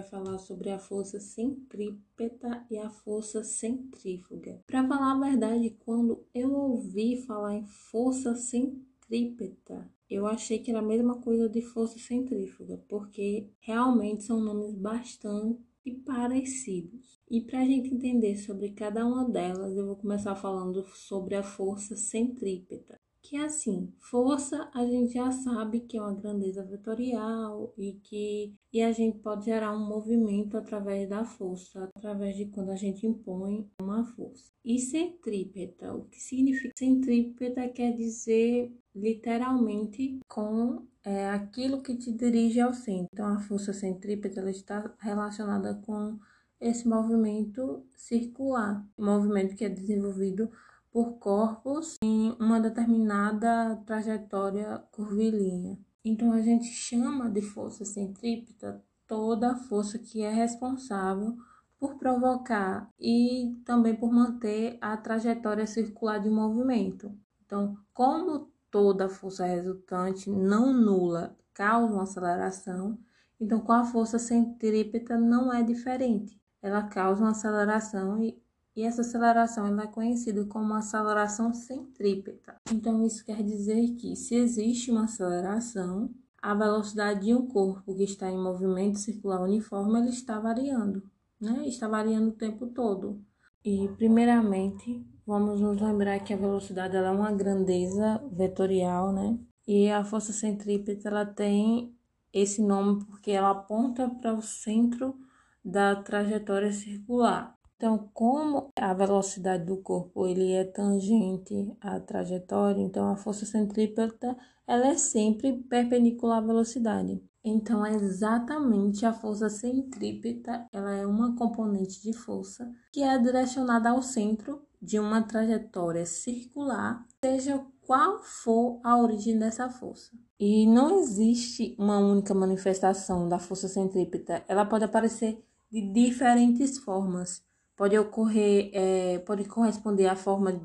vai 0.00 0.02
falar 0.02 0.38
sobre 0.38 0.70
a 0.70 0.78
força 0.78 1.20
centrípeta 1.20 2.66
e 2.70 2.78
a 2.78 2.88
força 2.88 3.44
centrífuga. 3.44 4.62
Para 4.66 4.86
falar 4.86 5.12
a 5.12 5.30
verdade, 5.30 5.76
quando 5.80 6.24
eu 6.34 6.52
ouvi 6.52 7.22
falar 7.22 7.54
em 7.54 7.66
força 7.66 8.34
centrípeta, 8.34 9.90
eu 10.08 10.26
achei 10.26 10.58
que 10.58 10.70
era 10.70 10.80
a 10.80 10.82
mesma 10.82 11.20
coisa 11.20 11.48
de 11.48 11.60
força 11.60 11.98
centrífuga, 11.98 12.82
porque 12.88 13.48
realmente 13.60 14.24
são 14.24 14.40
nomes 14.40 14.74
bastante 14.74 15.60
parecidos. 16.04 17.20
E 17.30 17.40
para 17.40 17.60
a 17.60 17.64
gente 17.64 17.94
entender 17.94 18.36
sobre 18.36 18.70
cada 18.70 19.06
uma 19.06 19.28
delas, 19.28 19.76
eu 19.76 19.86
vou 19.86 19.96
começar 19.96 20.34
falando 20.34 20.84
sobre 20.94 21.34
a 21.36 21.42
força 21.42 21.96
centrípeta 21.96 22.98
que 23.22 23.36
é 23.36 23.44
assim, 23.44 23.92
força 23.98 24.70
a 24.74 24.84
gente 24.84 25.14
já 25.14 25.30
sabe 25.30 25.80
que 25.80 25.96
é 25.96 26.00
uma 26.00 26.14
grandeza 26.14 26.64
vetorial 26.64 27.72
e 27.76 27.94
que 28.02 28.54
e 28.72 28.82
a 28.82 28.92
gente 28.92 29.18
pode 29.18 29.46
gerar 29.46 29.72
um 29.72 29.86
movimento 29.86 30.56
através 30.56 31.08
da 31.08 31.24
força, 31.24 31.90
através 31.96 32.36
de 32.36 32.46
quando 32.46 32.70
a 32.70 32.76
gente 32.76 33.06
impõe 33.06 33.68
uma 33.80 34.04
força. 34.04 34.52
E 34.64 34.78
centrípeta, 34.78 35.94
o 35.94 36.04
que 36.04 36.20
significa 36.20 36.72
centrípeta 36.76 37.68
quer 37.68 37.96
dizer 37.96 38.72
literalmente 38.94 40.20
com 40.28 40.86
é, 41.04 41.28
aquilo 41.30 41.82
que 41.82 41.96
te 41.96 42.12
dirige 42.12 42.60
ao 42.60 42.72
centro. 42.72 43.08
Então 43.12 43.26
a 43.26 43.40
força 43.40 43.72
centrípeta 43.72 44.40
ela 44.40 44.50
está 44.50 44.94
relacionada 45.00 45.74
com 45.74 46.18
esse 46.60 46.86
movimento 46.86 47.84
circular, 47.96 48.86
movimento 48.98 49.56
que 49.56 49.64
é 49.64 49.68
desenvolvido 49.68 50.50
por 50.90 51.18
corpos 51.18 51.96
em 52.02 52.36
uma 52.40 52.60
determinada 52.60 53.76
trajetória 53.86 54.82
curvilínea. 54.90 55.78
Então 56.04 56.32
a 56.32 56.40
gente 56.40 56.66
chama 56.66 57.30
de 57.30 57.42
força 57.42 57.84
centrípeta 57.84 58.82
toda 59.06 59.50
a 59.50 59.56
força 59.56 59.98
que 59.98 60.22
é 60.22 60.30
responsável 60.30 61.36
por 61.78 61.96
provocar 61.96 62.88
e 62.98 63.60
também 63.64 63.96
por 63.96 64.12
manter 64.12 64.78
a 64.80 64.96
trajetória 64.96 65.66
circular 65.66 66.18
de 66.18 66.30
movimento. 66.30 67.12
Então, 67.44 67.76
como 67.92 68.50
toda 68.70 69.08
força 69.08 69.44
resultante 69.44 70.30
não 70.30 70.72
nula 70.72 71.36
causa 71.52 71.92
uma 71.92 72.04
aceleração, 72.04 72.98
então 73.40 73.60
com 73.60 73.72
a 73.72 73.84
força 73.84 74.18
centrípeta 74.18 75.18
não 75.18 75.52
é 75.52 75.62
diferente. 75.62 76.40
Ela 76.62 76.82
causa 76.82 77.22
uma 77.22 77.30
aceleração 77.30 78.22
e 78.22 78.39
e 78.76 78.82
essa 78.82 79.00
aceleração 79.00 79.80
é 79.80 79.86
conhecida 79.86 80.44
como 80.46 80.74
aceleração 80.74 81.52
centrípeta. 81.52 82.56
Então, 82.72 83.04
isso 83.04 83.24
quer 83.24 83.42
dizer 83.42 83.94
que, 83.96 84.14
se 84.14 84.34
existe 84.34 84.90
uma 84.90 85.04
aceleração, 85.04 86.10
a 86.40 86.54
velocidade 86.54 87.26
de 87.26 87.34
um 87.34 87.46
corpo 87.46 87.94
que 87.94 88.04
está 88.04 88.30
em 88.30 88.38
movimento 88.38 88.98
circular 88.98 89.42
uniforme 89.42 89.98
ele 89.98 90.08
está 90.08 90.38
variando, 90.38 91.02
né? 91.40 91.66
Está 91.66 91.86
variando 91.88 92.28
o 92.28 92.36
tempo 92.36 92.66
todo. 92.68 93.20
E, 93.64 93.88
primeiramente, 93.96 95.04
vamos 95.26 95.60
nos 95.60 95.80
lembrar 95.80 96.18
que 96.20 96.32
a 96.32 96.36
velocidade 96.36 96.96
é 96.96 97.10
uma 97.10 97.32
grandeza 97.32 98.22
vetorial, 98.32 99.12
né? 99.12 99.38
E 99.66 99.90
a 99.90 100.02
força 100.02 100.32
centrípeta 100.32 101.08
ela 101.08 101.26
tem 101.26 101.94
esse 102.32 102.62
nome 102.62 103.04
porque 103.04 103.32
ela 103.32 103.50
aponta 103.50 104.08
para 104.08 104.34
o 104.34 104.40
centro 104.40 105.14
da 105.62 105.94
trajetória 105.96 106.72
circular. 106.72 107.59
Então, 107.80 108.10
como 108.12 108.70
a 108.76 108.92
velocidade 108.92 109.64
do 109.64 109.78
corpo 109.78 110.26
ele 110.26 110.52
é 110.52 110.64
tangente 110.64 111.74
à 111.80 111.98
trajetória, 111.98 112.82
então 112.82 113.08
a 113.08 113.16
força 113.16 113.46
centrípeta 113.46 114.36
ela 114.66 114.88
é 114.88 114.98
sempre 114.98 115.62
perpendicular 115.62 116.42
à 116.42 116.46
velocidade. 116.46 117.22
Então, 117.42 117.86
é 117.86 117.94
exatamente 117.94 119.06
a 119.06 119.14
força 119.14 119.48
centrípeta, 119.48 120.66
ela 120.70 120.92
é 120.92 121.06
uma 121.06 121.34
componente 121.34 122.02
de 122.02 122.12
força 122.12 122.70
que 122.92 123.02
é 123.02 123.18
direcionada 123.18 123.88
ao 123.88 124.02
centro 124.02 124.60
de 124.82 125.00
uma 125.00 125.22
trajetória 125.22 126.04
circular, 126.04 127.06
seja 127.24 127.64
qual 127.86 128.22
for 128.22 128.78
a 128.84 128.98
origem 128.98 129.38
dessa 129.38 129.70
força. 129.70 130.10
E 130.38 130.66
não 130.66 131.00
existe 131.00 131.74
uma 131.78 131.96
única 131.96 132.34
manifestação 132.34 133.26
da 133.26 133.38
força 133.38 133.68
centrípeta, 133.68 134.44
ela 134.46 134.66
pode 134.66 134.84
aparecer 134.84 135.42
de 135.72 135.80
diferentes 135.80 136.76
formas 136.76 137.42
pode 137.80 137.98
ocorrer, 137.98 138.70
é, 138.74 139.20
pode 139.20 139.44
corresponder 139.44 140.06
à 140.06 140.14
forma 140.14 140.60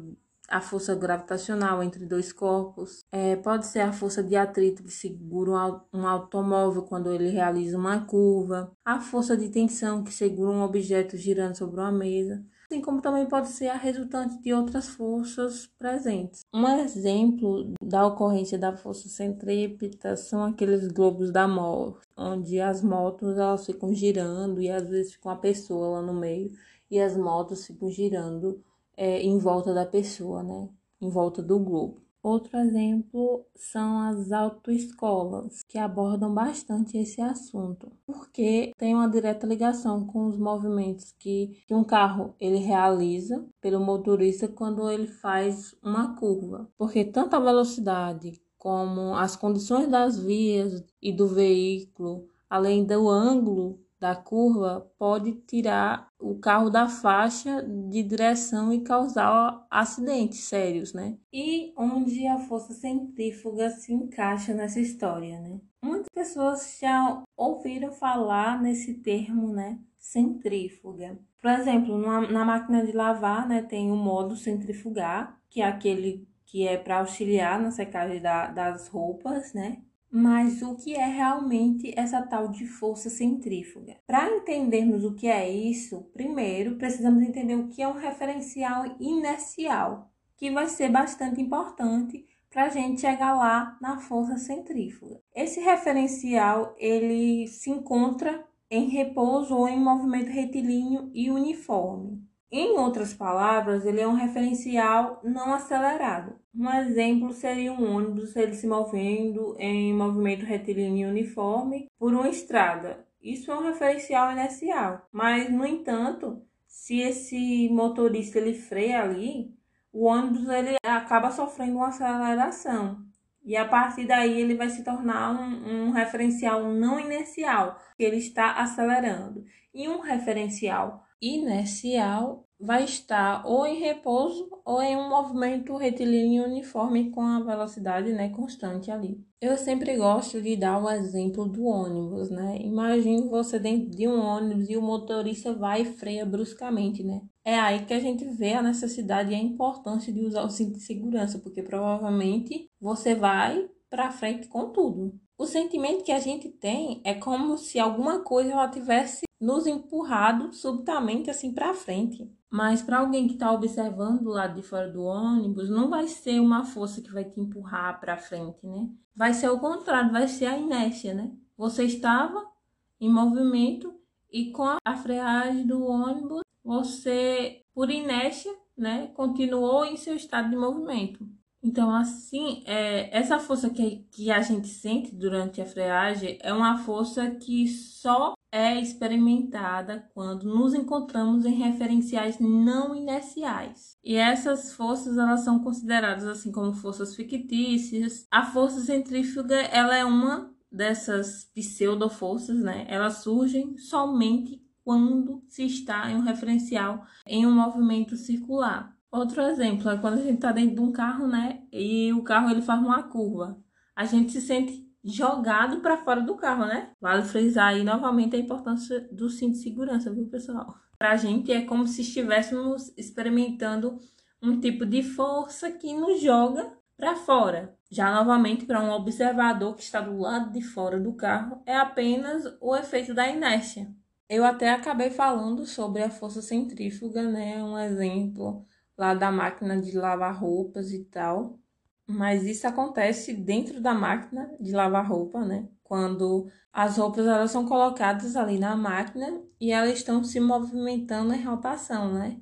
a 0.50 0.60
força 0.60 0.94
gravitacional 0.94 1.82
entre 1.82 2.06
dois 2.06 2.34
corpos, 2.34 3.06
é, 3.10 3.38
pode 3.38 3.68
ser 3.68 3.80
a 3.80 3.94
força 3.94 4.22
de 4.22 4.36
atrito 4.36 4.84
que 4.84 4.92
segura 4.92 5.82
um, 5.94 6.06
automóvel 6.06 6.84
quando 6.84 7.14
ele 7.14 7.30
realiza 7.30 7.78
uma 7.78 8.06
curva, 8.06 8.70
a 8.84 9.00
força 9.00 9.38
de 9.38 9.48
tensão 9.48 10.04
que 10.04 10.12
segura 10.12 10.52
um 10.52 10.62
objeto 10.62 11.16
girando 11.16 11.56
sobre 11.56 11.80
uma 11.80 11.90
mesa, 11.90 12.44
assim 12.70 12.82
como 12.82 13.02
também 13.02 13.26
pode 13.26 13.48
ser 13.48 13.70
a 13.70 13.78
resultante 13.78 14.38
de 14.42 14.54
outras 14.54 14.90
forças 14.90 15.68
presentes. 15.80 16.42
Um 16.54 16.68
exemplo 16.68 17.74
da 17.82 18.06
ocorrência 18.06 18.60
da 18.60 18.76
força 18.76 19.08
centrípeta 19.08 20.18
são 20.18 20.44
aqueles 20.44 20.86
globos 20.90 21.32
da 21.32 21.48
morte, 21.48 22.06
onde 22.18 22.60
as 22.60 22.82
motos 22.82 23.38
elas 23.38 23.66
ficam 23.66 23.94
girando 23.94 24.62
e 24.62 24.70
às 24.70 24.90
vezes 24.90 25.16
com 25.16 25.30
a 25.30 25.38
pessoa 25.38 26.00
lá 26.00 26.02
no 26.02 26.14
meio 26.14 26.52
e 26.90 27.00
as 27.00 27.18
motos 27.18 27.66
ficam 27.66 27.90
girando 27.90 28.64
é, 28.98 29.22
em 29.22 29.38
volta 29.38 29.74
da 29.74 29.86
pessoa, 29.86 30.44
né? 30.44 30.70
Em 31.02 31.10
volta 31.10 31.42
do 31.42 31.60
globo. 31.60 32.06
Outro 32.26 32.58
exemplo 32.58 33.46
são 33.54 34.00
as 34.00 34.32
autoescolas, 34.32 35.62
que 35.68 35.78
abordam 35.78 36.34
bastante 36.34 36.98
esse 36.98 37.22
assunto, 37.22 37.92
porque 38.04 38.72
tem 38.80 38.96
uma 38.96 39.08
direta 39.08 39.46
ligação 39.46 40.08
com 40.08 40.26
os 40.26 40.36
movimentos 40.36 41.14
que, 41.20 41.62
que 41.68 41.76
um 41.76 41.84
carro 41.84 42.34
ele 42.40 42.58
realiza 42.58 43.46
pelo 43.62 43.80
motorista 43.80 44.48
quando 44.48 44.90
ele 44.90 45.06
faz 45.06 45.76
uma 45.84 46.16
curva, 46.16 46.68
porque 46.76 47.06
tanto 47.06 47.36
a 47.36 47.40
velocidade 47.40 48.42
como 48.58 49.14
as 49.14 49.36
condições 49.36 49.88
das 49.88 50.18
vias 50.18 50.84
e 51.00 51.14
do 51.14 51.28
veículo, 51.28 52.28
além 52.50 52.84
do 52.84 53.08
ângulo 53.08 53.85
da 54.00 54.16
curva 54.16 54.92
pode 54.98 55.34
tirar 55.48 56.10
o 56.20 56.36
carro 56.36 56.70
da 56.70 56.88
faixa 56.88 57.64
de 57.64 58.04
direção 58.04 58.74
e 58.74 58.82
causar 58.82 59.66
acidentes 59.70 60.44
sérios, 60.46 60.94
né? 60.94 61.18
E 61.32 61.74
onde 61.78 62.26
a 62.28 62.38
força 62.40 62.74
centrífuga 62.74 63.70
se 63.70 63.94
encaixa 63.94 64.54
nessa 64.54 64.80
história, 64.80 65.40
né? 65.40 65.60
Muitas 65.84 66.10
pessoas 66.14 66.78
já 66.82 67.24
ouviram 67.38 67.92
falar 67.92 68.62
nesse 68.62 68.96
termo, 68.96 69.50
né? 69.54 69.80
Centrífuga. 69.98 71.18
Por 71.42 71.52
exemplo, 71.52 71.98
na, 71.98 72.22
na 72.22 72.46
máquina 72.46 72.86
de 72.86 72.92
lavar, 72.92 73.48
né, 73.48 73.62
tem 73.62 73.92
o 73.92 73.96
modo 73.96 74.36
centrifugar, 74.36 75.40
que 75.50 75.62
é 75.62 75.66
aquele 75.68 76.28
que 76.46 76.68
é 76.68 76.78
para 76.78 77.00
auxiliar 77.00 77.60
na 77.60 77.70
secagem 77.70 78.22
da, 78.22 78.48
das 78.48 78.88
roupas, 78.88 79.54
né? 79.54 79.82
Mas 80.18 80.62
o 80.62 80.78
que 80.78 80.96
é 80.96 81.06
realmente 81.08 81.94
essa 81.94 82.22
tal 82.22 82.48
de 82.48 82.66
força 82.66 83.10
centrífuga? 83.10 83.98
Para 84.08 84.34
entendermos 84.34 85.04
o 85.04 85.14
que 85.14 85.28
é 85.28 85.50
isso, 85.50 86.10
primeiro 86.14 86.78
precisamos 86.78 87.22
entender 87.22 87.56
o 87.56 87.68
que 87.68 87.82
é 87.82 87.88
um 87.90 87.98
referencial 87.98 88.96
inercial, 88.98 90.10
que 90.38 90.50
vai 90.50 90.70
ser 90.70 90.90
bastante 90.90 91.42
importante 91.42 92.26
para 92.50 92.64
a 92.64 92.70
gente 92.70 93.02
chegar 93.02 93.34
lá 93.34 93.78
na 93.82 94.00
força 94.00 94.38
centrífuga. 94.38 95.20
Esse 95.36 95.60
referencial 95.60 96.74
ele 96.78 97.46
se 97.50 97.70
encontra 97.70 98.42
em 98.72 98.88
repouso 98.88 99.54
ou 99.54 99.68
em 99.68 99.78
movimento 99.78 100.30
retilíneo 100.30 101.12
e 101.14 101.30
uniforme. 101.30 102.24
Em 102.50 102.80
outras 102.80 103.14
palavras, 103.14 103.86
ele 103.86 104.00
é 104.00 104.08
um 104.08 104.14
referencial 104.14 105.20
não 105.26 105.54
acelerado. 105.54 106.40
Um 106.58 106.70
exemplo 106.70 107.34
seria 107.34 107.74
um 107.74 107.98
ônibus 107.98 108.34
ele 108.34 108.54
se 108.54 108.66
movendo 108.66 109.58
em 109.60 109.94
movimento 109.94 110.46
retilíneo 110.46 111.10
uniforme 111.10 111.88
por 112.00 112.14
uma 112.14 112.30
estrada. 112.30 113.06
Isso 113.22 113.52
é 113.52 113.56
um 113.56 113.64
referencial 113.64 114.32
inercial. 114.32 115.06
Mas, 115.12 115.52
no 115.52 115.66
entanto, 115.66 116.42
se 116.66 117.02
esse 117.02 117.68
motorista 117.70 118.38
ele 118.38 118.54
freia 118.54 119.02
ali, 119.02 119.54
o 119.92 120.06
ônibus 120.06 120.48
ele 120.48 120.78
acaba 120.82 121.30
sofrendo 121.30 121.78
uma 121.78 121.90
aceleração. 121.90 123.04
E 123.44 123.58
a 123.58 123.68
partir 123.68 124.08
daí 124.08 124.40
ele 124.40 124.56
vai 124.56 124.70
se 124.70 124.84
tornar 124.84 125.32
um, 125.38 125.88
um 125.88 125.92
referencial 125.92 126.72
não 126.72 126.98
inercial, 127.00 127.78
que 127.98 128.04
ele 128.04 128.18
está 128.18 128.54
acelerando. 128.54 129.44
E 129.74 129.90
um 129.90 130.00
referencial 130.00 131.04
inercial 131.22 132.45
vai 132.60 132.84
estar 132.84 133.46
ou 133.46 133.66
em 133.66 133.80
repouso 133.80 134.50
ou 134.64 134.82
em 134.82 134.96
um 134.96 135.10
movimento 135.10 135.76
retilíneo 135.76 136.46
uniforme 136.46 137.12
com 137.12 137.22
a 137.22 137.40
velocidade 137.40 138.12
né, 138.14 138.30
constante 138.30 138.90
ali. 138.90 139.24
Eu 139.42 139.58
sempre 139.58 139.96
gosto 139.98 140.42
de 140.42 140.56
dar 140.56 140.82
o 140.82 140.90
exemplo 140.90 141.46
do 141.46 141.66
ônibus, 141.66 142.30
né? 142.30 142.58
Imagine 142.62 143.30
você 143.30 143.60
dentro 143.60 143.90
de 143.90 144.08
um 144.08 144.20
ônibus 144.20 144.70
e 144.70 144.78
o 144.78 144.82
motorista 144.82 145.54
vai 145.54 145.82
e 145.82 145.86
freia 145.86 146.26
bruscamente, 146.26 147.04
né? 147.04 147.22
É 147.44 147.60
aí 147.60 147.86
que 147.86 147.94
a 147.94 148.00
gente 148.00 148.26
vê 148.26 148.54
a 148.54 148.64
necessidade 148.64 149.32
e 149.32 149.36
a 149.36 149.40
importância 149.40 150.12
de 150.12 150.22
usar 150.22 150.44
o 150.44 150.50
cinto 150.50 150.74
de 150.74 150.80
segurança, 150.80 151.38
porque 151.38 151.62
provavelmente 151.62 152.70
você 152.82 153.14
vai 153.14 153.70
para 153.90 154.12
frente 154.12 154.48
com 154.48 154.72
tudo. 154.72 155.14
O 155.38 155.46
sentimento 155.46 156.04
que 156.04 156.12
a 156.12 156.20
gente 156.20 156.50
tem 156.50 157.02
é 157.04 157.14
como 157.14 157.58
se 157.58 157.78
alguma 157.78 158.22
coisa 158.22 158.52
ela 158.52 158.70
tivesse 158.70 159.26
nos 159.40 159.68
empurrado 159.68 160.54
subitamente 160.54 161.30
assim 161.30 161.54
para 161.54 161.74
frente. 161.74 162.32
Mas 162.56 162.82
para 162.82 163.00
alguém 163.00 163.28
que 163.28 163.34
está 163.34 163.52
observando 163.52 164.24
do 164.24 164.30
lado 164.30 164.56
de 164.56 164.66
fora 164.66 164.90
do 164.90 165.04
ônibus, 165.04 165.70
não 165.70 165.90
vai 165.90 166.08
ser 166.08 166.40
uma 166.40 166.64
força 166.64 167.02
que 167.02 167.12
vai 167.12 167.26
te 167.26 167.38
empurrar 167.38 168.00
para 168.00 168.16
frente, 168.16 168.66
né? 168.66 168.88
Vai 169.14 169.34
ser 169.34 169.50
o 169.50 169.60
contrário, 169.60 170.10
vai 170.10 170.26
ser 170.26 170.46
a 170.46 170.58
inércia, 170.58 171.14
né? 171.14 171.34
Você 171.58 171.84
estava 171.84 172.50
em 172.98 173.12
movimento 173.12 173.94
e 174.32 174.52
com 174.52 174.78
a 174.86 174.96
freagem 174.96 175.68
do 175.68 175.84
ônibus, 175.84 176.44
você, 176.64 177.62
por 177.74 177.90
inércia, 177.90 178.56
né, 178.78 179.08
continuou 179.08 179.84
em 179.84 179.98
seu 179.98 180.16
estado 180.16 180.50
de 180.50 180.56
movimento. 180.56 181.28
Então, 181.62 181.94
assim, 181.94 182.64
é, 182.66 183.10
essa 183.18 183.38
força 183.38 183.70
que, 183.70 184.08
que 184.14 184.32
a 184.32 184.40
gente 184.40 184.70
sente 184.70 185.14
durante 185.14 185.62
a 185.62 185.66
freagem 185.66 186.38
é 186.42 186.54
uma 186.54 186.78
força 186.78 187.32
que 187.32 187.68
só 187.68 188.34
é 188.56 188.80
experimentada 188.80 190.10
quando 190.14 190.46
nos 190.46 190.74
encontramos 190.74 191.46
em 191.46 191.52
referenciais 191.52 192.40
não 192.40 192.96
inerciais. 192.96 193.98
E 194.02 194.16
essas 194.16 194.72
forças, 194.72 195.18
elas 195.18 195.42
são 195.42 195.60
consideradas 195.60 196.26
assim 196.26 196.54
como 196.54 196.72
forças 196.72 197.18
fictícias. 197.18 198.26
A 198.32 198.46
força 198.46 198.80
centrífuga, 198.80 199.58
ela 199.58 199.98
é 199.98 200.06
uma 200.06 200.56
dessas 200.72 201.44
pseudo-forças, 201.54 202.58
né? 202.58 202.86
Elas 202.88 203.18
surgem 203.18 203.78
somente 203.78 204.64
quando 204.86 205.44
se 205.50 205.66
está 205.66 206.10
em 206.10 206.16
um 206.16 206.22
referencial 206.22 207.06
em 207.28 207.46
um 207.46 207.54
movimento 207.54 208.16
circular. 208.16 208.96
Outro 209.12 209.42
exemplo 209.42 209.90
é 209.90 209.98
quando 209.98 210.20
a 210.20 210.22
gente 210.22 210.36
está 210.36 210.54
dentro 210.54 210.76
de 210.76 210.82
um 210.82 210.94
carro, 210.94 211.28
né? 211.28 211.64
E 211.74 212.14
o 212.14 212.24
carro 212.24 212.50
ele 212.50 212.62
faz 212.62 212.80
uma 212.80 213.04
curva. 213.04 213.62
A 213.94 214.06
gente 214.06 214.32
se 214.32 214.40
sente 214.40 214.86
jogado 215.06 215.82
para 215.82 215.98
fora 215.98 216.20
do 216.20 216.36
carro, 216.36 216.66
né? 216.66 216.92
Vale 217.00 217.24
frisar 217.24 217.68
aí 217.68 217.84
novamente 217.84 218.36
a 218.36 218.40
importância 218.40 219.08
do 219.12 219.30
cinto 219.30 219.54
de 219.54 219.60
segurança, 219.60 220.12
viu, 220.12 220.28
pessoal? 220.28 220.76
Para 220.98 221.12
a 221.12 221.16
gente 221.16 221.52
é 221.52 221.62
como 221.62 221.88
se 221.88 222.02
estivéssemos 222.02 222.92
experimentando 222.98 224.00
um 224.42 224.60
tipo 224.60 224.86
de 224.86 225.04
força 225.04 225.72
que 225.72 225.94
nos 225.94 226.22
joga 226.22 226.74
para 226.98 227.16
fora. 227.16 227.78
Já 227.92 228.12
novamente, 228.14 228.66
para 228.66 228.82
um 228.82 228.90
observador 228.90 229.76
que 229.76 229.84
está 229.84 230.02
do 230.02 230.18
lado 230.18 230.52
de 230.52 230.62
fora 230.62 231.00
do 231.00 231.14
carro, 231.14 231.62
é 231.66 231.76
apenas 231.76 232.44
o 232.60 232.76
efeito 232.76 233.14
da 233.14 233.28
inércia. 233.28 233.94
Eu 234.28 234.44
até 234.44 234.72
acabei 234.72 235.12
falando 235.12 235.66
sobre 235.68 236.02
a 236.02 236.10
força 236.10 236.42
centrífuga, 236.42 237.22
né? 237.24 237.64
Um 237.64 237.78
exemplo 237.78 238.66
lá 238.98 239.14
da 239.14 239.32
máquina 239.32 239.80
de 239.80 239.96
lavar 239.96 240.36
roupas 240.36 240.92
e 240.92 241.04
tal. 241.06 241.60
Mas 242.08 242.44
isso 242.44 242.68
acontece 242.68 243.34
dentro 243.34 243.82
da 243.82 243.94
máquina 243.94 244.52
de 244.60 244.72
lavar 244.72 245.08
roupa, 245.08 245.44
né? 245.44 245.68
Quando 245.84 246.48
as 246.72 246.98
roupas 246.98 247.26
elas 247.26 247.52
são 247.52 247.66
colocadas 247.66 248.36
ali 248.36 248.60
na 248.60 248.76
máquina 248.76 249.42
e 249.60 249.72
elas 249.72 249.94
estão 249.94 250.24
se 250.24 250.40
movimentando 250.40 251.34
em 251.34 251.44
rotação, 251.44 252.14
né? 252.14 252.40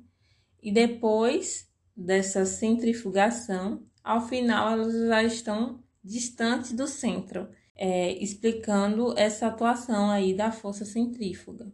E 0.62 0.72
depois 0.72 1.68
dessa 1.96 2.44
centrifugação, 2.44 3.82
ao 4.02 4.26
final 4.26 4.72
elas 4.72 4.92
já 4.92 5.22
estão 5.22 5.82
distantes 6.02 6.72
do 6.72 6.86
centro, 6.86 7.48
é, 7.74 8.12
explicando 8.22 9.18
essa 9.18 9.46
atuação 9.46 10.10
aí 10.10 10.34
da 10.34 10.52
força 10.52 10.84
centrífuga. 10.84 11.72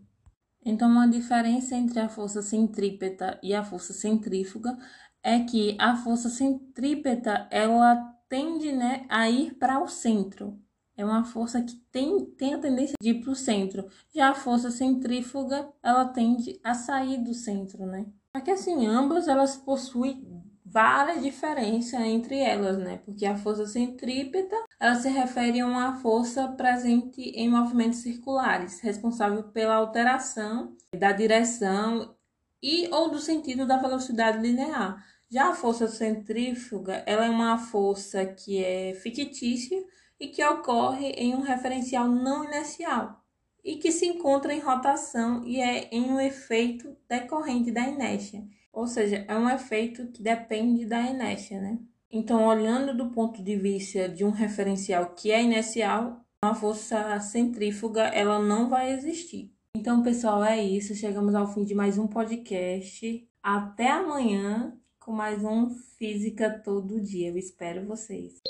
Então, 0.65 0.91
uma 0.91 1.09
diferença 1.09 1.75
entre 1.75 1.99
a 2.01 2.09
força 2.09 2.43
centrípeta 2.43 3.41
e 3.43 3.55
a 3.55 3.65
força 3.65 3.93
centrífuga 3.93 4.77
é 5.23 5.41
que 5.41 5.77
a 5.79 5.97
força 5.97 6.29
centrípeta 6.29 7.49
ela 7.51 7.97
tende 8.29 8.73
né, 8.73 9.07
a 9.09 9.29
ir 9.29 9.55
para 9.55 9.83
o 9.83 9.89
centro. 9.89 10.59
É 10.97 11.05
uma 11.05 11.25
força 11.25 11.63
que 11.63 11.77
tem, 11.91 12.27
tem 12.27 12.55
a 12.55 12.59
tendência 12.59 12.95
de 13.01 13.11
ir 13.11 13.21
para 13.23 13.31
o 13.31 13.35
centro. 13.35 13.89
Já 14.15 14.31
a 14.31 14.35
força 14.35 14.71
centrífuga 14.71 15.69
ela 15.83 16.05
tende 16.07 16.61
a 16.63 16.75
sair 16.75 17.19
do 17.19 17.33
centro, 17.33 17.87
né? 17.87 18.07
Que 18.45 18.51
assim, 18.51 18.87
ambas 18.87 19.27
elas 19.27 19.57
possuem 19.57 20.41
várias 20.65 21.23
diferenças 21.23 22.01
entre 22.01 22.39
elas, 22.39 22.79
né? 22.79 22.99
Porque 22.99 23.27
a 23.27 23.37
força 23.37 23.67
centrípeta, 23.67 24.55
ela 24.79 24.95
se 24.95 25.09
refere 25.09 25.61
a 25.61 25.67
uma 25.67 25.97
força 25.97 26.47
presente 26.49 27.21
em 27.21 27.49
movimentos 27.49 27.99
circulares, 28.01 28.81
responsável 28.81 29.43
pela 29.45 29.75
alteração 29.75 30.77
da 30.97 31.13
direção 31.13 32.15
e 32.63 32.89
ou 32.93 33.11
do 33.11 33.19
sentido 33.19 33.67
da 33.67 33.77
velocidade 33.77 34.39
linear. 34.39 35.05
Já 35.31 35.51
a 35.51 35.55
força 35.55 35.87
centrífuga, 35.89 37.03
ela 37.07 37.27
é 37.27 37.31
uma 37.31 37.57
força 37.57 38.27
que 38.27 38.63
é 38.63 38.95
fictícia 38.95 39.83
e 40.19 40.29
que 40.29 40.45
ocorre 40.45 41.11
em 41.11 41.35
um 41.35 41.41
referencial 41.41 42.09
não 42.09 42.45
inercial 42.45 43.21
e 43.65 43.77
que 43.77 43.93
se 43.93 44.07
encontra 44.07 44.53
em 44.53 44.61
rotação 44.61 45.45
e 45.45 45.61
é 45.61 45.89
em 45.93 46.11
um 46.11 46.21
efeito 46.21 46.97
decorrente 47.09 47.71
da 47.71 47.87
inércia. 47.87 48.43
Ou 48.73 48.87
seja, 48.87 49.25
é 49.29 49.37
um 49.37 49.49
efeito 49.49 50.09
que 50.09 50.23
depende 50.23 50.87
da 50.87 51.01
inércia, 51.01 51.61
né? 51.61 51.79
Então, 52.11 52.47
olhando 52.47 52.97
do 52.97 53.11
ponto 53.11 53.43
de 53.43 53.57
vista 53.57 54.09
de 54.09 54.25
um 54.25 54.31
referencial 54.31 55.15
que 55.15 55.31
é 55.31 55.43
inercial, 55.43 56.25
a 56.43 56.55
força 56.55 57.21
centrífuga 57.21 58.05
ela 58.05 58.39
não 58.39 58.69
vai 58.69 58.93
existir. 58.93 59.53
Então, 59.77 60.03
pessoal, 60.03 60.45
é 60.45 60.63
isso. 60.63 60.95
Chegamos 60.95 61.35
ao 61.35 61.53
fim 61.53 61.65
de 61.65 61.75
mais 61.75 61.97
um 61.97 62.07
podcast. 62.07 63.27
Até 63.43 63.89
amanhã 63.89 64.77
com 64.99 65.13
mais 65.13 65.45
um 65.45 65.71
Física 65.97 66.51
Todo 66.51 67.01
Dia. 67.01 67.29
Eu 67.29 67.39
espero 67.39 67.87
vocês. 67.87 68.41